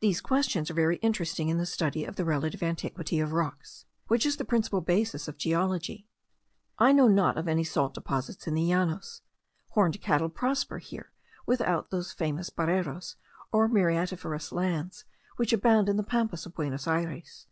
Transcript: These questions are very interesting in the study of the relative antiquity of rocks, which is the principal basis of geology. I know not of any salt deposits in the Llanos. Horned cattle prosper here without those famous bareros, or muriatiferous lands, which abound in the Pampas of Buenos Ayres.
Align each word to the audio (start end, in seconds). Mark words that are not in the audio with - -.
These 0.00 0.22
questions 0.22 0.70
are 0.70 0.74
very 0.74 0.96
interesting 1.02 1.50
in 1.50 1.58
the 1.58 1.66
study 1.66 2.06
of 2.06 2.16
the 2.16 2.24
relative 2.24 2.62
antiquity 2.62 3.20
of 3.20 3.34
rocks, 3.34 3.84
which 4.06 4.24
is 4.24 4.38
the 4.38 4.44
principal 4.46 4.80
basis 4.80 5.28
of 5.28 5.36
geology. 5.36 6.08
I 6.78 6.92
know 6.92 7.08
not 7.08 7.36
of 7.36 7.46
any 7.46 7.62
salt 7.62 7.92
deposits 7.92 8.46
in 8.46 8.54
the 8.54 8.62
Llanos. 8.66 9.20
Horned 9.72 10.00
cattle 10.00 10.30
prosper 10.30 10.78
here 10.78 11.12
without 11.44 11.90
those 11.90 12.10
famous 12.10 12.48
bareros, 12.48 13.16
or 13.52 13.68
muriatiferous 13.68 14.50
lands, 14.50 15.04
which 15.36 15.52
abound 15.52 15.90
in 15.90 15.98
the 15.98 16.02
Pampas 16.04 16.46
of 16.46 16.54
Buenos 16.54 16.86
Ayres. 16.88 17.46